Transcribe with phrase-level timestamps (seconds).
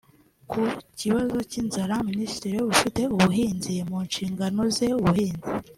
[0.49, 0.61] Ku
[0.99, 5.47] kibazo cy’inzara Minisitiri ufite ubuhinzi mu nshingano ze ubuhinzi